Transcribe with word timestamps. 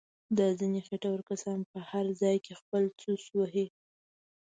دا 0.37 0.47
ځنیې 0.59 0.81
خېټور 0.87 1.19
کسان 1.29 1.59
په 1.71 1.77
هر 1.89 2.05
ځای 2.21 2.37
کې 2.45 2.53
خپل 2.61 2.83
څوس 3.01 3.23
وهي. 3.37 3.67